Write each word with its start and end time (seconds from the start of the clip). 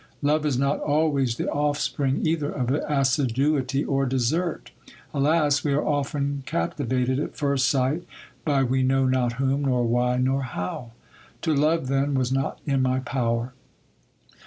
Love 0.23 0.47
is 0.47 0.57
not 0.57 0.79
always 0.79 1.35
the 1.35 1.47
offspring 1.49 2.25
either 2.25 2.49
of 2.49 2.71
assiduity 2.89 3.83
or 3.83 4.07
desert. 4.07 4.71
Alas! 5.13 5.63
we 5.63 5.71
are 5.73 5.85
often 5.85 6.41
cap 6.47 6.75
tivated 6.75 7.23
at 7.23 7.37
first 7.37 7.69
sight 7.69 8.03
by 8.43 8.63
we 8.63 8.81
know 8.81 9.05
not 9.05 9.33
whom, 9.33 9.61
nor 9.63 9.85
why, 9.85 10.17
nor 10.17 10.41
how. 10.41 10.89
To 11.43 11.53
love, 11.53 11.85
then, 11.87 12.15
was 12.15 12.31
not 12.31 12.59
in 12.65 12.81
my 12.81 13.01
power. 13.01 13.53